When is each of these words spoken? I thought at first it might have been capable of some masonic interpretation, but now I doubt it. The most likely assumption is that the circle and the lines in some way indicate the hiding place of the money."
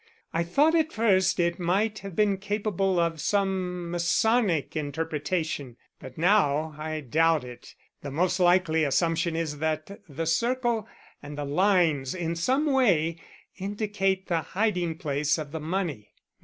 I 0.33 0.41
thought 0.41 0.73
at 0.73 0.91
first 0.91 1.39
it 1.39 1.59
might 1.59 1.99
have 1.99 2.15
been 2.15 2.39
capable 2.39 2.99
of 2.99 3.21
some 3.21 3.91
masonic 3.91 4.75
interpretation, 4.75 5.77
but 5.99 6.17
now 6.17 6.73
I 6.75 7.01
doubt 7.01 7.43
it. 7.43 7.75
The 8.01 8.09
most 8.09 8.39
likely 8.39 8.83
assumption 8.83 9.35
is 9.35 9.59
that 9.59 10.01
the 10.09 10.25
circle 10.25 10.89
and 11.21 11.37
the 11.37 11.45
lines 11.45 12.15
in 12.15 12.35
some 12.35 12.65
way 12.65 13.17
indicate 13.57 14.25
the 14.25 14.41
hiding 14.41 14.97
place 14.97 15.37
of 15.37 15.51
the 15.51 15.59
money." 15.61 16.09